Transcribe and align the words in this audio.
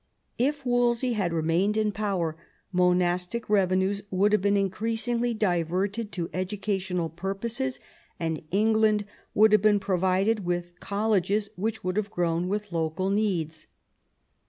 If 0.39 0.65
Wolsey 0.65 1.13
had 1.13 1.31
remained 1.31 1.77
in 1.77 1.91
power 1.91 2.35
monastic 2.71 3.47
revenues 3.47 4.01
would 4.09 4.31
have 4.31 4.41
been 4.41 4.57
increasingly 4.57 5.35
diverted 5.35 6.11
to 6.13 6.27
educational 6.33 7.07
purposes, 7.07 7.79
and 8.19 8.41
England 8.49 9.05
would 9.35 9.51
have 9.51 9.61
been 9.61 9.79
provided 9.79 10.43
with 10.43 10.79
colleges 10.79 11.49
which 11.55 11.83
would 11.83 11.97
have 11.97 12.09
grown 12.09 12.47
with 12.47 12.71
local 12.71 13.11
needs. 13.11 13.67